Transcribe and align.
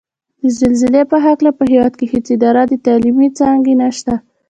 د 0.41 0.43
زلزلې 0.59 1.03
په 1.11 1.17
هکله 1.25 1.51
په 1.59 1.63
هېواد 1.71 1.93
کې 1.99 2.05
هېڅ 2.13 2.25
اداره 2.35 2.61
او 2.65 2.83
تعلیمي 2.87 3.29
څانګه 3.39 3.71
نشته 3.81 4.13
ده 4.17 4.17